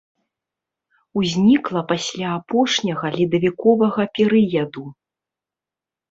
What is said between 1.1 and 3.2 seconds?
Узнікла пасля апошняга